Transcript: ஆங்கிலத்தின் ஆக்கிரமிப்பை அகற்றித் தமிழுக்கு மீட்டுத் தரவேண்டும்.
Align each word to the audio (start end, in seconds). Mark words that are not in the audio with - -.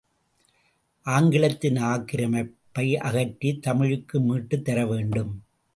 ஆங்கிலத்தின் 1.01 1.75
ஆக்கிரமிப்பை 1.75 2.95
அகற்றித் 2.95 3.61
தமிழுக்கு 3.61 4.19
மீட்டுத் 4.19 4.65
தரவேண்டும். 4.65 5.43